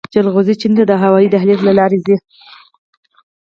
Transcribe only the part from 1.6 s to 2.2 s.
له لارې ځي